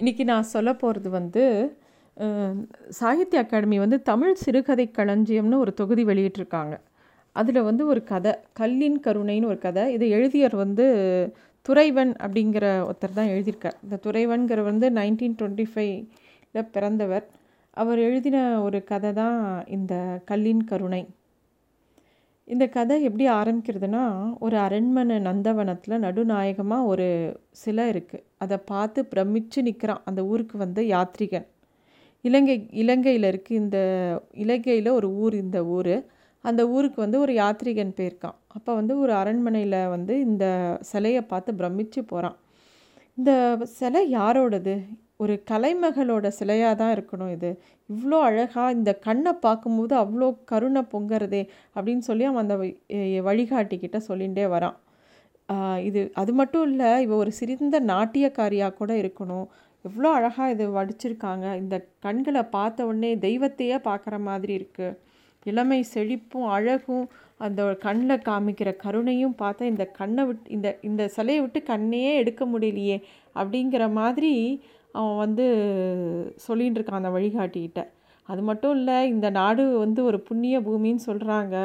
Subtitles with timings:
[0.00, 1.42] இன்றைக்கி நான் சொல்ல போகிறது வந்து
[2.98, 6.74] சாகித்ய அகாடமி வந்து தமிழ் சிறுகதை களஞ்சியம்னு ஒரு தொகுதி வெளியிட்டிருக்காங்க.
[7.36, 9.84] அதில் வந்து ஒரு கதை கல்லின் கருணைன்னு ஒரு கதை.
[9.96, 10.86] இதை எழுதியர் வந்து
[11.66, 13.76] துறைவன் அப்படிங்கிற ஒருத்தர் தான் எழுதியிருக்கார்.
[13.84, 17.26] இந்த துறைவன்கிற வந்து நைன்டீன் டுவெண்ட்டி ஃபைவ்ல பிறந்தவர்.
[17.76, 18.38] அவர் எழுதின
[18.68, 19.38] ஒரு கதை தான்
[19.78, 19.94] இந்த
[20.32, 21.02] கல்லின் கருணை.
[22.48, 24.04] இந்த கதை எப்படி ஆரம்பிக்கிறதுனா
[24.46, 27.10] ஒரு அரண்மனை நந்தவனத்தில் நடுநாயகமாக ஒரு
[27.62, 31.46] சிலை இருக்குது அதை பார்த்து பிரமிச்சு நிற்கிறான் அந்த ஊருக்கு வந்த யாத்ரிகன்.
[32.24, 33.78] இலங்கை இலங்கையில் இருக்குது இந்த
[34.44, 35.94] இலங்கையில் ஒரு ஊர் இந்த ஊர்.
[36.44, 38.36] அந்த ஊருக்கு வந்து ஒரு யாத்ரிகன் போயிருக்கான்.
[38.56, 40.44] அப்போ வந்து ஒரு அரண்மனையில் வந்து இந்த
[40.90, 42.36] சிலையை பார்த்து பிரமிச்சு போகிறான்
[43.18, 43.32] இந்த
[43.78, 44.74] சிலை யாரோடது?
[45.22, 47.50] ஒரு கலைமகளோட சிலையாக தான் இருக்கணும் இது.
[47.88, 51.42] இவ்வளோ அழகாக இந்த கண்ணை பார்க்கும்போது அவ்வளோ கருணை பொங்கறதே
[51.76, 52.56] அப்படின்னு சொல்லி அவன் அந்த
[53.28, 54.78] வழிகாட்டிக்கிட்ட சொல்லிகிட்டே வரான்.
[55.88, 59.46] இது அது மட்டும் இல்லை இவ ஒரு சிறந்த நாட்டியக்காரியாக கூட இருக்கணும்.
[59.84, 61.46] எவ்வளோ அழகாக இது வடிச்சிருக்காங்க.
[61.62, 64.96] இந்த கண்களை பார்த்த உடனே தெய்வத்தையே பார்க்குற மாதிரி இருக்குது
[65.46, 67.04] இளமை செழிப்பும் அழகும்
[67.40, 72.96] அந்த கண்ணில் காமிக்கிற கருணையும் பார்த்தா இந்த கண்ணை விட்டு இந்த இந்த சிலையை விட்டு கண்ணையே எடுக்க முடியலையே
[73.36, 74.32] அப்படிங்கிற மாதிரி
[74.94, 75.46] அவன் வந்து
[76.46, 77.82] சொல்லிகிட்டு இருக்கான் அந்த வழிகாட்டிக்கிட்ட
[78.28, 81.56] அது மட்டும் இல்லை இந்த நாடு வந்து ஒரு புண்ணிய பூமின்னு சொல்கிறாங்க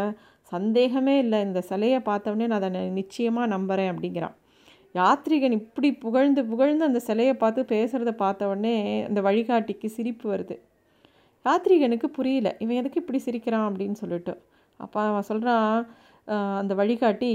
[0.52, 1.40] சந்தேகமே இல்லை.
[1.48, 4.36] இந்த சிலையை பார்த்தவொடனே நான் அதை நிச்சயமாக நம்புகிறேன் அப்படிங்கிறான்.
[4.96, 8.76] யாத்ரிகன் இப்படி புகழ்ந்து புகழ்ந்து அந்த சிலையை பார்த்து பேசுகிறத பார்த்த உடனே
[9.08, 10.56] அந்த வழிகாட்டிக்கு சிரிப்பு வருது.
[11.46, 12.50] யாத்ரிகனுக்கு புரியல.
[12.64, 14.34] இவன் எதுக்கு இப்படி சிரிக்கிறான் அப்படின்னு சொல்லிட்டு.
[14.80, 15.74] அப்போ அவன் சொல்கிறான்
[16.62, 17.32] அந்த வழிகாட்டி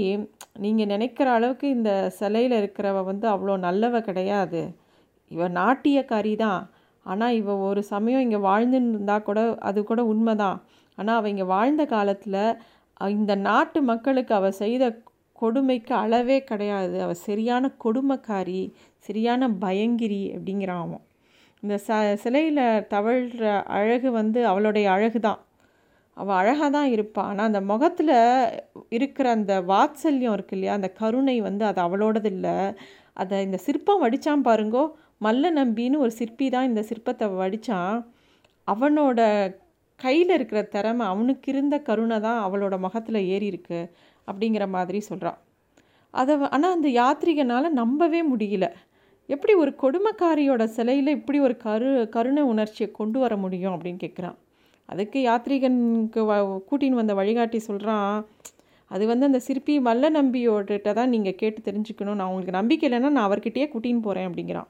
[0.63, 4.61] நீங்கள் நினைக்கிற அளவுக்கு இந்த சிலையில் இருக்கிறவ வந்து அவ்வளோ நல்லவ கிடையாது.
[5.31, 6.61] இவ நாட்டியக்காரி தான்.
[7.05, 9.39] ஆனால் இவ ஒரு சமயம் இங்கே வாழ்ந்துன்னு இருந்தால் கூட
[9.69, 10.57] அது கூட உண்மை தான்
[10.97, 12.41] ஆனால் அவள் இங்கே வாழ்ந்த காலத்தில்
[13.09, 14.83] இந்த நாட்டு மக்களுக்கு அவள் செய்த
[15.35, 17.01] கொடுமைக்கு அளவே கிடையாது.
[17.01, 18.61] அவள் சரியான கொடுமைக்காரி
[18.99, 20.97] சரியான பயங்கிரி அப்படிங்கிறான்
[21.63, 23.45] இந்த ச சிலையில் தவழ்கிற
[23.77, 25.41] அழகு வந்து அவளுடைய அழகு தான்
[26.17, 28.13] அவள் அழகாக தான் இருப்பாள் ஆனால் அந்த முகத்தில்
[28.89, 30.73] இருக்கிற அந்த வாத்சல்யம் இருக்கு இல்லையா?
[30.73, 32.55] அந்த கருணை வந்து அது அவளோடது இல்லை
[33.13, 34.83] அதை இந்த சிற்பம் வடித்தான் பாருங்கோ.
[35.19, 37.95] மல்ல நம்பின்னு ஒரு சிற்பி தான் இந்த சிற்பத்தை வடித்தான்
[38.67, 39.19] அவனோட
[40.03, 43.79] கையில் இருக்கிற திறமை அவனுக்கு இருந்த கருணை தான் அவளோட முகத்தில் ஏறி இருக்கு
[44.27, 45.39] அப்படிங்கிற மாதிரி சொல்கிறான்
[46.13, 48.65] அதை ஆனால் அந்த யாத்ரிகனால் நம்பவே முடியல.
[49.29, 54.37] எப்படி ஒரு கொடுமைக்காரியோட சிலையில் இப்படி ஒரு கரு கருணை உணர்ச்சியை கொண்டு வர முடியும் அப்படின்னு கேட்குறான்
[54.89, 56.33] அதுக்கு யாத்ரிகனுக்கு வ
[56.69, 58.09] கூட்டின்னு வந்த வழிகாட்டி சொல்கிறான்
[58.91, 62.17] அது வந்து அந்த சிற்பி மல்ல நம்பியோட்ட தான் நீங்கள் கேட்டு தெரிஞ்சுக்கணும்.
[62.19, 64.69] நான் உங்களுக்கு நம்பிக்கை இல்லைன்னா நான் அவர்கிட்டயே கூட்டின்னு போகிறேன் அப்படிங்கிறான்.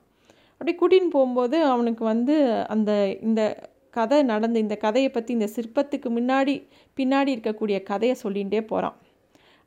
[0.62, 2.36] அப்படி கூட்டின்னு போகும்போது அவனுக்கு வந்து
[2.76, 2.92] அந்த
[3.28, 3.42] இந்த
[3.92, 6.56] கதை நடந்த இந்த கதையை பற்றி இந்த சிற்பத்துக்கு முன்னாடி
[6.98, 8.98] பின்னாடி இருக்கக்கூடிய கதையை சொல்லிகிட்டே போகிறான்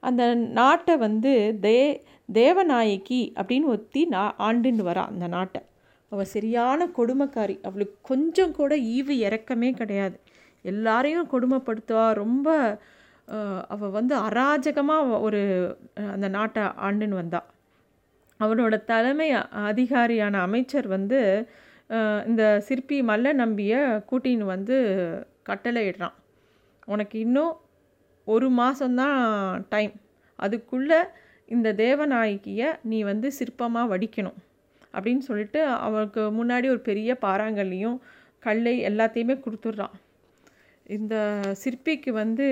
[0.02, 0.22] அந்த
[0.58, 1.78] நாட்டை வந்து தே
[2.32, 5.60] தேவநாயகி அப்படின்னு ஒத்தி நா ஆண்டுன்னு வரா அந்த நாட்டை.
[6.12, 7.56] அவள் சரியான கொடுமைக்காரி.
[7.62, 10.16] அவளுக்கு கொஞ்சம் கூட ஈவு இறக்கமே கிடையாது.
[10.64, 12.06] எல்லாரையும் கொடுமைப்படுத்துவா.
[12.22, 12.48] ரொம்ப
[13.68, 15.40] அவள் வந்து அராஜகமாக ஒரு
[16.14, 17.48] அந்த நாட்டை ஆண்டுன்னு வந்தாள்
[18.40, 19.28] அவனோட தலைமை
[19.68, 21.20] அதிகாரியான அமைச்சர் வந்து
[22.30, 24.76] இந்த சிற்பி மல்ல நம்பியை கூட்டின்னு வந்து
[25.42, 26.16] கட்டளை இடுறான்.
[26.86, 27.52] உனக்கு இன்னும்
[28.26, 29.20] ஒரு மாதம்தான்
[29.68, 29.94] டைம்
[30.38, 31.00] அதுக்குள்ளே
[31.54, 34.38] இந்த தேவநாயகியை நீ வந்து சிற்பமாக வடிக்கணும்.
[34.94, 37.98] அப்படின்னு சொல்லிட்டு அவனுக்கு முன்னாடி ஒரு பெரிய பாறாங்கல்லையும்
[38.42, 39.94] கல்லை எல்லாத்தையுமே கொடுத்துட்றான்.
[40.96, 41.14] இந்த
[41.62, 42.46] சிற்பிக்கு வந்து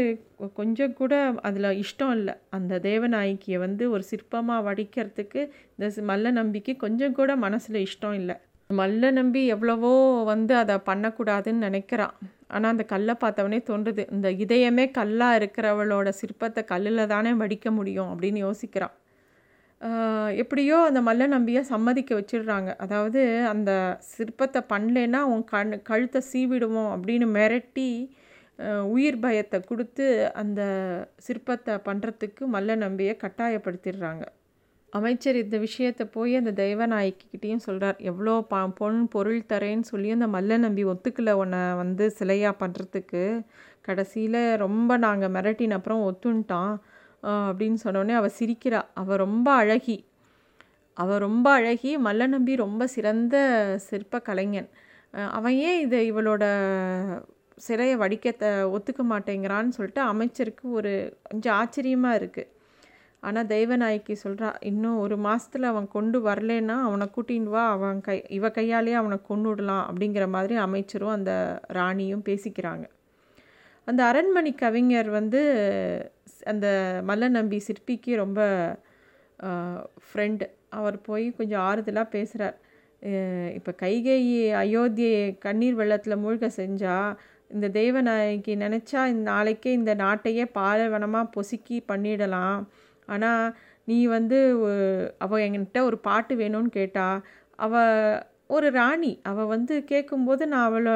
[0.55, 1.15] கொஞ்சம் கூட
[1.49, 2.35] அதில் இஷ்டம் இல்லை.
[2.57, 5.41] அந்த தேவநாயகியை வந்து ஒரு சிற்பமாக வடிக்கிறதுக்கு
[5.75, 8.37] இந்த மல்ல நம்பிக்கு கொஞ்சம் கூட மனசில் இஷ்டம் இல்லை.
[8.81, 9.93] மல்ல நம்பி எவ்வளவோ
[10.33, 12.15] வந்து அதை பண்ணக்கூடாதுன்னு நினைக்கிறான்.
[12.55, 14.03] ஆனால் அந்த கல்லை பார்த்தவனே தோன்றுது.
[14.15, 18.95] இந்த இதயமே கல்லாக இருக்கிறவளோட சிற்பத்தை கல்லில் தானே வடிக்க முடியும் அப்படின்னு யோசிக்கிறான்.
[20.43, 22.71] எப்படியோ அந்த மல்ல நம்பியை சம்மதிக்க வச்சிடுறாங்க.
[22.85, 23.23] அதாவது
[23.53, 23.71] அந்த
[24.17, 27.89] சிற்பத்தை பண்ணலன்னா உன் கண் கழுத்தை சீவிடுவோம் அப்படின்னு மிரட்டி
[28.95, 30.07] உயிர் பயத்தை கொடுத்து
[30.43, 30.61] அந்த
[31.27, 34.25] சிற்பத்தை பண்ணுறதுக்கு மல்ல நம்பியை கட்டாயப்படுத்திடுறாங்க.
[34.93, 40.59] அமைச்சர் இந்த விஷயத்தை போய் அந்த தெய்வநாயகிக்கிட்டேயும் சொல்கிறார் எவ்வளோ ப பொன் பொருள் தரேன்னு சொல்லி அந்த மல்ல
[40.59, 43.23] நம்பி ஒத்துக்கல உன்னை வந்து சிலையாக பண்ணுறதுக்கு
[43.81, 46.75] கடைசியில் ரொம்ப நாங்கள் மிரட்டின அப்புறம் ஒத்துன்ட்டான்.
[47.51, 48.81] அப்படின்னு சொன்னோடனே அவள் சிரிக்கிறா.
[48.95, 49.99] அவள் ரொம்ப அழகி.
[50.97, 53.37] அவள் ரொம்ப அழகி மல்ல நம்பி ரொம்ப சிறந்த
[53.89, 54.71] சிற்ப கலைஞன்.
[55.39, 56.45] அவன் ஏன் இதை இவளோட
[57.59, 58.29] சிலையை வடிக்க
[58.77, 60.93] ஒத்துக்க மாட்டேங்கிறான்னு சொல்லிட்டு அமைச்சருக்கு ஒரு
[61.29, 62.51] கொஞ்சம் ஆச்சரியமாக இருக்குது
[63.23, 68.49] ஆனால் தெய்வநாயகி சொல்கிறா இன்னும் ஒரு மாதத்தில் அவன் கொண்டு வரலன்னா அவனை கூட்டின்னு வா அவன் கை இவ
[68.51, 71.33] கையாலே அவனை கொண்டு விடலாம் அப்படிங்கிற மாதிரி அமைச்சரும் அந்த
[71.79, 72.85] ராணியும் பேசிக்கிறாங்க.
[73.89, 75.41] அந்த அரண்மனை கவிஞர் வந்து
[76.53, 76.67] அந்த
[77.09, 78.41] மல்ல நம்பி சிற்பிக்கு ரொம்ப
[80.07, 80.47] ஃப்ரெண்டு
[80.79, 82.59] அவர் போய் கொஞ்சம் ஆறுதலாக பேசுகிறார்
[83.55, 87.11] இப்போ கைகேயி அயோத்தியை கண்ணீர் வெள்ளத்தில் மூழ்க செஞ்சால்
[87.51, 92.61] இந்த தெய்வநாயகி நினச்சா இந்த நாளைக்கே இந்த நாட்டையே பாலைவனமாக பொசுக்கி பண்ணிடலாம்.
[93.09, 93.45] ஆனால்
[93.89, 94.39] நீ வந்து
[95.19, 97.07] அவள் என்கிட்ட ஒரு பாட்டு வேணும்னு கேட்டா
[97.59, 97.95] அவள்
[98.47, 100.95] ஒரு ராணி அவள் வந்து கேட்கும்போது நான் அவளை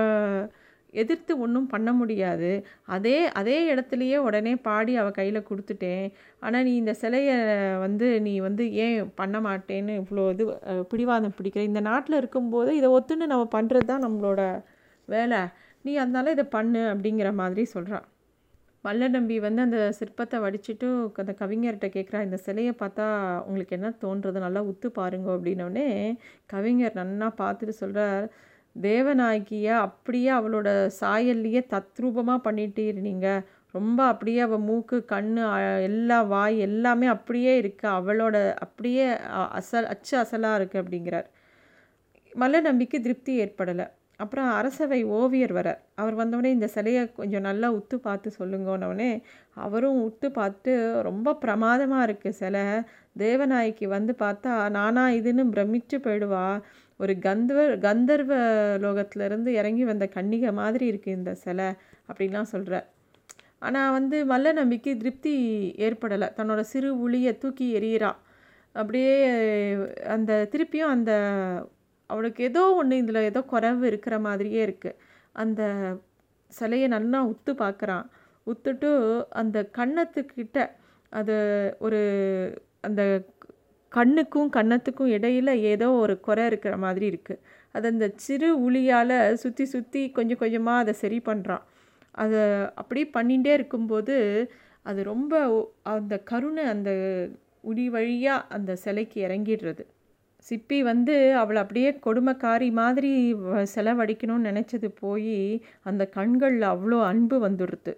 [0.95, 2.51] எதிர்த்து ஒன்றும் பண்ண முடியாது.
[2.95, 6.05] அதே அதே இடத்துலையே உடனே பாடி அவள் கையில் கொடுத்துட்டேன்.
[6.43, 7.37] ஆனால் நீ இந்த சிலையை
[7.85, 10.45] வந்து நீ வந்து ஏன் பண்ண மாட்டேன்னு இவ்வளோ இது
[10.93, 11.65] பிடிவாதம் பிடிக்கிற?
[11.71, 14.43] இந்த நாட்டில் இருக்கும்போது இதை ஒத்துன்னு நம்ம பண்ணுறது தான் நம்மளோட
[15.09, 15.41] வேலை.
[15.85, 18.07] நீ அதனால இதை பண்ணு அப்படிங்கிற மாதிரி சொல்கிறான்
[18.87, 20.89] வல்ல நம்பி வந்து அந்த சிற்பத்தை வடிச்சிட்டு
[21.23, 23.07] அந்த கவிஞர்கிட்ட கேட்குறா இந்த சிலையை பார்த்தா
[23.47, 25.89] உங்களுக்கு என்ன தோன்றது நல்லா உத்து பாருங்க அப்படின்னோடனே
[26.47, 28.27] கவிஞர் நன்னா பார்த்துட்டு சொல்கிறார்
[28.77, 30.69] தேவநாயகியை அப்படியே அவளோட
[31.01, 33.45] சாயல்லையே தத்ரூபமாக பண்ணிட்டீர் நீங்கள்
[33.75, 35.33] ரொம்ப அப்படியே அவள் மூக்கு கண்
[35.89, 39.07] எல்லா வாய் எல்லாமே அப்படியே இருக்குது அவளோட அப்படியே
[39.59, 41.29] அசல் அச்சு அசலாக இருக்குது அப்படிங்கிறார்.
[42.33, 43.87] மல்ல நம்பிக்கை திருப்தி ஏற்படலை.
[44.21, 45.69] அப்புறம் அரசவை ஓவியர் வர
[46.01, 49.11] அவர் வந்தோடனே இந்த சிலையை கொஞ்சம் நல்லா உத்து பார்த்து சொல்லுங்கன்னொடனே
[49.65, 50.73] அவரும் உத்து பார்த்து
[51.09, 52.65] ரொம்ப பிரமாதமாக இருக்குது சிலை.
[53.19, 56.45] தேவநாயகி வந்து பார்த்தா நானா இதுன்னு பிரமிச்சு போயிடுவா.
[57.01, 58.33] ஒரு கந்தவ கந்தர்வ
[58.85, 61.69] லோகத்திலேருந்து இறங்கி வந்த கன்னிகை மாதிரி இருக்குது இந்த சிலை
[62.09, 62.87] அப்படின்லாம் சொல்கிறார்
[63.67, 65.35] ஆனால் வந்து மல்ல நம்பிக்கை திருப்தி
[65.87, 66.29] ஏற்படலை.
[66.39, 68.11] தன்னோட சிறு உளியை தூக்கி எறிகிறா
[68.75, 69.13] அப்படியே
[70.15, 71.13] அந்த திருப்பியும் அந்த
[72.11, 74.99] அவளுக்கு ஏதோ ஒன்று இதில் ஏதோ குறைவு இருக்கிற மாதிரியே இருக்குது
[75.35, 75.63] அந்த
[76.51, 78.05] சிலையை நல்லா உத்து பார்க்குறான்
[78.47, 78.91] உத்துட்டு
[79.31, 80.59] அந்த கன்னத்துக்கிட்ட
[81.13, 81.37] அது
[81.79, 82.01] ஒரு
[82.81, 83.03] அந்த
[83.93, 87.43] கண்ணுக்கும் கன்னத்துக்கும் இடையில் ஏதோ ஒரு குறை இருக்கிற மாதிரி இருக்குது
[87.75, 91.65] அது அந்த சிறு உளியால் சுற்றி சுற்றி கொஞ்சம் கொஞ்சமாக அதை சரி பண்ணுறான்
[92.15, 92.43] அதை
[92.75, 94.17] அப்படி பண்ணிகிட்டே இருக்கும்போது
[94.87, 95.35] அது ரொம்ப
[95.93, 96.91] அந்த கருணை அந்த
[97.61, 99.85] உடி வழியாக அந்த சிலைக்கு இறங்கிடுறது.
[100.51, 103.13] சிப்பி வந்து அவளை அப்படியே கொடுமைக்காரி மாதிரி
[103.75, 105.39] செலவழிக்கணும்னு நினச்சது போய்
[105.83, 107.95] அந்த கண்களில் அவ்வளோ அன்பு வந்துடுது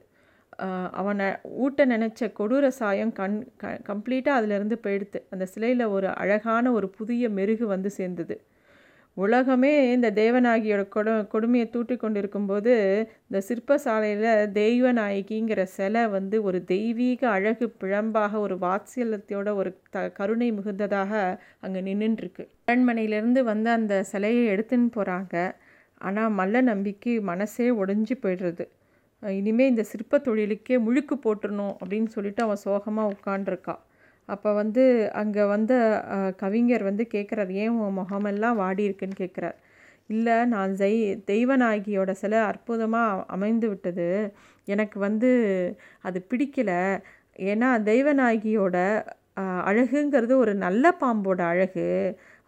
[1.01, 1.27] அவனை
[1.65, 5.19] ஊட்ட நினச்ச கொடூர சாயம் கண் க கம்ப்ளீட்டாக அதிலிருந்து போயிடுத்து.
[5.31, 8.37] அந்த சிலையில் ஒரு அழகான ஒரு புதிய மெருகு வந்து சேர்ந்தது.
[9.19, 12.73] உலகமே இந்த தேவநாயகியோட கொடு கொடுமையை தூட்டி கொண்டு இருக்கும்போது
[13.29, 21.39] இந்த சிற்பசாலையில் தெய்வநாயகிங்கிற சிலை வந்து ஒரு தெய்வீக அழகு பிழம்பாக ஒரு வாத்சல்யத்தோட ஒரு த கருணை மிகுந்ததாக
[21.61, 25.37] அங்கே நின்றுருக்கு அரண்மனையிலேருந்து வந்து அந்த சிலையை எடுத்துன்னு போகிறாங்க
[26.01, 28.65] ஆனால் மல்ல நம்பிக்கை மனசே ஒடிஞ்சு போயிடுறது.
[29.23, 33.83] இனிமேல் இந்த சிற்ப தொழிலுக்கே முழுக்கு போட்டுடணும் அப்படின்னு சொல்லிட்டு அவன் சோகமாக உட்காண்டிருக்கான்
[34.29, 34.83] அப்போ வந்து
[35.21, 35.73] அங்கே வந்த
[36.43, 39.57] கவிஞர் வந்து கேட்குறார் ஏன் உன் முகமெல்லாம் வாடி இருக்குன்னு கேட்குறார்
[40.11, 44.09] இல்லை நான் ஜெய் தெய்வநாயகியோட சில அற்புதமாக அமைந்து விட்டது.
[44.69, 45.31] எனக்கு வந்து
[46.09, 46.81] அது பிடிக்கலை.
[47.51, 48.77] ஏன்னா தெய்வநாயகியோட
[49.71, 51.87] அழகுங்கிறது ஒரு நல்ல பாம்போட அழகு.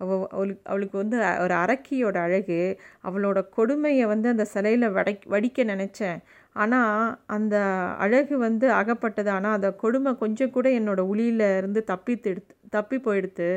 [0.02, 2.60] அவளுக்கு அவளுக்கு வந்து ஒரு அரக்கியோட அழகு.
[3.08, 6.18] அவளோட கொடுமையை வந்து அந்த சிலையில் வடை வடிக்க நினச்சேன்.
[6.56, 7.02] ஆனால்
[7.36, 7.56] அந்த
[8.04, 9.30] அழகு வந்து அகப்பட்டது.
[9.36, 13.48] ஆனால் அந்த கொடுமை கொஞ்சம் கூட என்னோடய உளியில் இருந்து தப்பித்து எடுத்து தப்பி போயிடுத்து.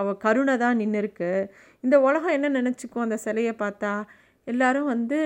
[0.00, 1.30] அவள் கருணை தான் நின்று இருக்கு
[1.84, 3.06] இந்த உலகம் என்ன நினச்சிக்கும்?
[3.06, 3.92] அந்த சிலையை பார்த்தா
[4.46, 5.18] எல்லாரும் வந்து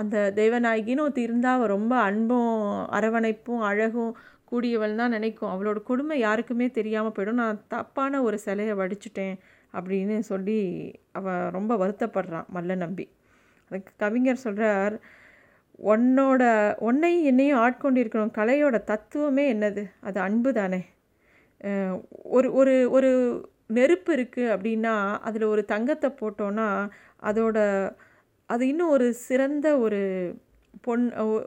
[0.00, 2.52] அந்த தெய்வநாயகின்னு ஒருத்தி இருந்தால் அவள் ரொம்ப அன்பும்
[2.98, 4.12] அரவணைப்பும் அழகும்
[4.50, 5.52] கூடியவள் தான் நினைக்கும்.
[5.54, 7.42] அவளோட கொடுமை யாருக்குமே தெரியாமல் போயிடும்.
[7.44, 9.36] நான் தப்பான ஒரு சிலையை வடிச்சிட்டேன்
[9.74, 10.58] அப்படின்னு சொல்லி
[11.18, 13.06] அவன் ரொம்ப வருத்தப்படுறான் மல்ல நம்பி.
[13.70, 14.94] அதுக்கு கவிஞர் சொல்கிறார்
[15.80, 16.42] உன்னோட
[16.78, 18.36] உன்னையும் என்னையும் ஆட்கொண்டிருக்கணும்.
[18.38, 19.84] கலையோட தத்துவமே என்னது?
[20.00, 20.80] அது அன்பு தானே.
[22.36, 23.10] ஒரு ஒரு ஒரு
[23.66, 24.94] நெருப்பு இருக்குது அப்படின்னா
[25.28, 26.68] அதில் ஒரு தங்கத்தை போட்டோன்னா
[27.22, 27.58] அதோட
[28.46, 30.00] அது இன்னும் ஒரு சிறந்த ஒரு
[30.82, 31.04] பொன்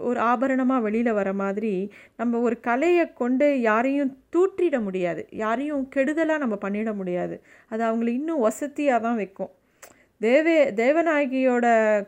[0.10, 1.74] ஒரு ஆபரணமாக வெளியில் வர மாதிரி
[2.16, 5.22] நம்ம ஒரு கலையை கொண்டு யாரையும் தூற்றிட முடியாது.
[5.32, 7.36] யாரையும் கெடுதலாக நம்ம பண்ணிட முடியாது.
[7.70, 9.52] அது அவங்கள இன்னும் வசதியாக தான் வைக்கும்.
[10.22, 11.66] தேவே தேவநாயகியோட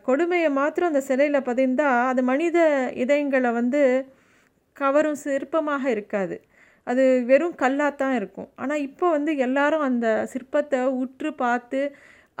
[0.08, 2.58] கொடுமையை மாத்திரம் அந்த சிலையில் பதிந்தால் அது மனித
[3.02, 3.80] இதயங்களை வந்து
[4.76, 6.36] கவரும் சிற்பமாக இருக்காது.
[6.86, 8.48] அது வெறும் கல்லாக தான் இருக்கும்.
[8.62, 11.80] ஆனால் இப்போ வந்து எல்லாரும் அந்த சிற்பத்தை உற்று பார்த்து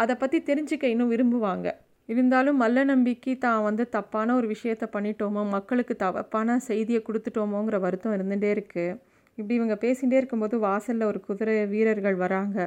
[0.02, 1.68] அதை பற்றி தெரிஞ்சுக்க இன்னும் விரும்புவாங்க.
[2.08, 8.50] இருந்தாலும் மல்ல நம்பிக்கை தான் வந்து தப்பான ஒரு விஷயத்த பண்ணிட்டோமோ மக்களுக்கு தப்பான செய்தியை கொடுத்துட்டோமோங்கிற வருத்தம் இருந்துகிட்டே
[8.56, 8.96] இருக்குது
[9.38, 12.58] இப்படி இவங்க பேசிகிட்டே இருக்கும்போது வாசலில் ஒரு குதிரை வீரர்கள் வராங்க.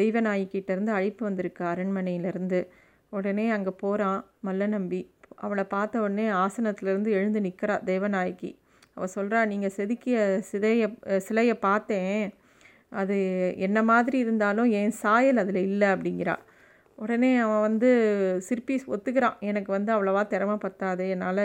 [0.00, 2.60] தெய்வநாயகிட்டேருந்து அழைப்பு வந்திருக்கு அரண்மனையிலேருந்து.
[3.12, 5.00] உடனே அங்கே போகிறான் மல்ல நம்பி
[5.44, 8.50] அவளை பார்த்த உடனே ஆசனத்துலேருந்து எழுந்து நிற்கிறா தேவநாயகி
[8.96, 10.18] அவள் சொல்கிறா நீங்கள் செதுக்கிய
[10.50, 10.86] சிதையை
[11.26, 12.22] சிலையை பார்த்தேன்.
[13.00, 13.16] அது
[13.66, 16.36] என்ன மாதிரி இருந்தாலும் என் சாயல் அதில் இல்லை அப்படிங்கிறா.
[16.98, 17.90] உடனே அவன் வந்து
[18.46, 19.36] சிற்பி ஒத்துக்கிறான்.
[19.50, 21.04] எனக்கு வந்து அவ்வளோவா திறமை பத்தாது.
[21.14, 21.44] என்னால்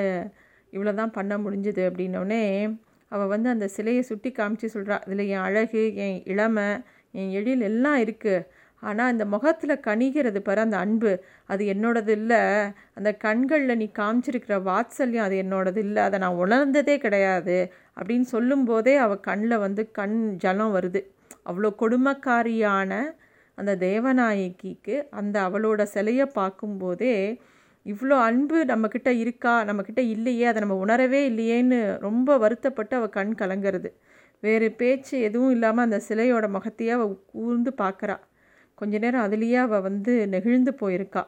[0.74, 2.44] இவ்வளோ தான் பண்ண முடிஞ்சுது அப்படின்னோடனே
[3.12, 4.98] அவள் வந்து அந்த சிலையை சுட்டி காமிச்சு சொல்கிறா.
[5.08, 6.68] இதில் என் அழகு என் இளமை
[7.14, 8.46] என் எழில் எல்லாம் இருக்குது
[8.84, 11.12] ஆனால் இந்த முகத்தில் கணிகிறது பாரு அந்த அன்பு
[11.50, 12.40] அது என்னோடது இல்லை.
[12.98, 16.02] அந்த கண்களில் நீ காமிச்சிருக்கிற வாத்சல்யம் அது என்னோடது இல்லை.
[16.08, 17.58] அதை நான் உணர்ந்ததே கிடையாது.
[17.98, 21.02] அப்படின்னு சொல்லும்போதே அவள் கண்ணில் வந்து கண் ஜலம் வருது.
[21.50, 22.92] அவ்வளோ கொடுமைக்காரியான
[23.58, 27.16] அந்த தேவநாயகிக்கு அந்த அவளோட சிலையை பார்க்கும்போதே
[27.86, 29.54] இவ்வளோ அன்பு நம்மக்கிட்ட இருக்கா?
[29.68, 33.90] நம்மக்கிட்ட இல்லையே அதை நம்ம உணரவே இல்லையேன்னு ரொம்ப வருத்தப்பட்டு அவள் கண் கலங்கிறது.
[34.44, 38.16] வேறு பேச்சு எதுவும் இல்லாமல் அந்த சிலையோட முகத்தையே அவள் கூர்ந்து பார்க்குறா.
[38.82, 41.24] கொஞ்ச நேரம் அதுலேயே அவள் வந்து நெகிழ்ந்து போயிருக்கா.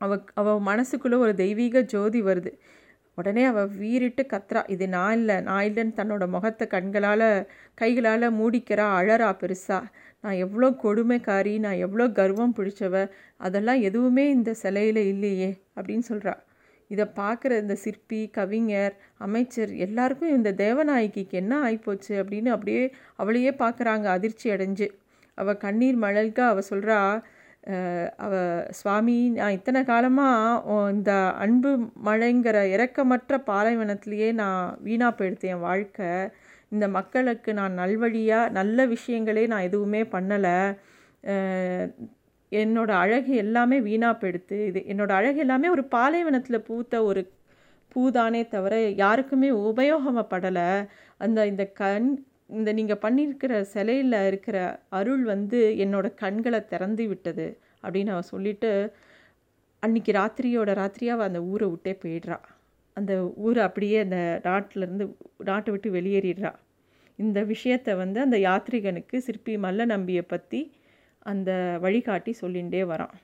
[0.00, 2.52] அவ அவள் மனசுக்குள்ளே ஒரு தெய்வீக ஜோதி வருது.
[3.18, 7.26] உடனே அவள் வீறிட்டு கத்துறா இது நான் இல்லை நான் இல்லைன்னு தன்னோட முகத்தை கண்களால்
[7.80, 9.78] கைகளால் மூடிக்கிறா அழறா பெருசா.
[10.24, 12.94] நான் எவ்வளோ கொடுமைக்காரி நான் எவ்வளோ கர்வம் பிடிச்சவ
[13.40, 16.34] அதெல்லாம் எதுவுமே இந்த சிலையில் இல்லையே அப்படின்னு சொல்கிறா
[16.90, 18.94] இதை பார்க்குற இந்த சிற்பி கவிஞர்
[19.26, 22.82] அமைச்சர் எல்லாருக்கும் இந்த தேவநாயகிக்கு என்ன ஆகிப்போச்சு அப்படின்னு அப்படியே
[23.22, 24.88] அவளையே பார்க்குறாங்க அதிர்ச்சி அடைஞ்சு.
[25.38, 26.98] அவள் கண்ணீர் மழல்க அவள் சொல்கிறா
[28.24, 28.34] அவ
[28.78, 31.12] சுவாமி நான் இத்தனை காலமாக இந்த
[31.44, 31.70] அன்பு
[32.08, 36.10] மழைங்கிற இறக்கமற்ற பாலைவனத்திலேயே நான் வீணாக போயிடுத்தேன் என் வாழ்க்கை.
[36.74, 40.58] இந்த மக்களுக்கு நான் நல்வழியாக நல்ல விஷயங்களே நான் எதுவுமே பண்ணலை.
[42.52, 44.56] என்னோட அழகு எல்லாமே வீணாக போயிடுத்து.
[44.70, 47.22] இது என்னோட அழகு எல்லாமே ஒரு பாலைவனத்தில் பூத்த ஒரு
[47.94, 50.68] பூதானே தவிர யாருக்குமே உபயோகப்படலை.
[51.18, 52.08] அந்த இந்த கண்
[52.58, 54.56] இந்த நீங்கள் பண்ணியிருக்கிற சிலையில் இருக்கிற
[54.98, 57.46] அருள் வந்து என்னோடய கண்களை திறந்து விட்டது
[57.84, 58.70] அப்படின்னு அவன் சொல்லிவிட்டு
[59.82, 62.38] அன்றைக்கி ராத்திரியோட ராத்திரியாக அவள் அந்த ஊரை விட்டே போயிடுறா.
[62.96, 63.12] அந்த
[63.46, 65.04] ஊரை அப்படியே அந்த நாட்டிலேருந்து
[65.48, 66.52] நாட்டை விட்டு வெளியேறிடுறா.
[67.18, 70.60] இந்த விஷயத்தை வந்து அந்த யாத்ரிகனுக்கு சிற்பி மல்ல நம்பியை பற்றி
[71.26, 71.50] அந்த
[71.84, 73.14] வழிகாட்டி சொல்லிகிட்டே வரான்.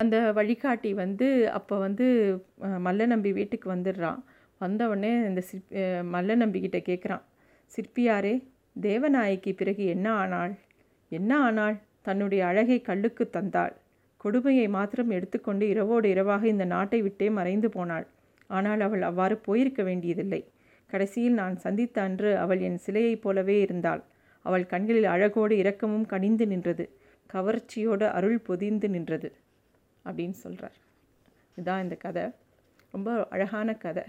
[0.00, 1.26] அந்த வழிகாட்டி வந்து
[1.58, 2.06] அப்போ வந்து
[2.86, 4.20] மல்ல நம்பி வீட்டுக்கு வந்துடுறான்.
[4.60, 5.80] வந்தவுடனே இந்த சிற்பி
[6.14, 7.24] மல்ல நம்பிக்கிட்ட கேட்குறான்
[7.72, 8.34] சிற்பியாரே
[8.86, 10.52] தேவநாயகி பிறகு என்ன ஆனாள்?
[11.12, 11.76] என்ன ஆனாள்?
[12.02, 13.74] தன்னுடைய அழகை கல்லுக்கு தந்தாள்.
[14.20, 18.06] கொடுமையை மாத்திரம் எடுத்துக்கொண்டு இரவோடு இரவாக இந்த நாட்டை விட்டே மறைந்து போனாள்.
[18.50, 20.40] ஆனால் அவள் அவ்வாறு போயிருக்க வேண்டியதில்லை.
[20.90, 24.02] கடைசியில் நான் சந்தித்த அன்று அவள் என் சிலையைப் போலவே இருந்தாள்.
[24.42, 26.84] அவள் கண்களில் அழகோடு இரக்கமும் கனிந்து நின்றது.
[27.32, 29.32] கவர்ச்சியோடு அருள் பொதிந்து நின்றது
[30.04, 30.76] அப்படின்னு சொல்கிறார்
[31.52, 32.24] இதுதான் இந்த கதை.
[32.92, 34.04] ரொம்ப அழகான கதை.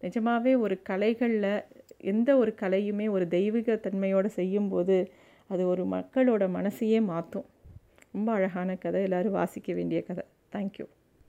[0.00, 1.64] நிஜமாகவே ஒரு கலைகளில்
[1.98, 4.96] எந்த ஒரு கலையுமே ஒரு தெய்வீக தன்மையோடு செய்யும்போது
[5.46, 7.46] அது ஒரு மக்களோட மனசையே மாற்றும்
[8.12, 9.02] ரொம்ப அழகான கதை.
[9.02, 10.24] எல்லோரும் வாசிக்க வேண்டிய கதை.
[10.52, 10.86] தேங்க்யூ